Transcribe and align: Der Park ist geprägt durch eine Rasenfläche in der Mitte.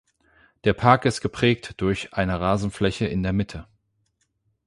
Der 0.63 0.73
Park 0.73 1.05
ist 1.05 1.21
geprägt 1.21 1.75
durch 1.79 2.11
eine 2.11 2.39
Rasenfläche 2.41 3.05
in 3.05 3.21
der 3.21 3.33
Mitte. 3.33 3.67